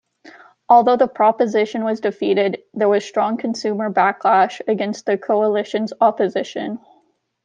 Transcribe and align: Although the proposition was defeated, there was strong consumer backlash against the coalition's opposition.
Although 0.67 0.95
the 0.97 1.07
proposition 1.07 1.83
was 1.83 1.99
defeated, 1.99 2.63
there 2.73 2.89
was 2.89 3.05
strong 3.05 3.37
consumer 3.37 3.91
backlash 3.91 4.59
against 4.67 5.05
the 5.05 5.15
coalition's 5.15 5.93
opposition. 6.01 6.79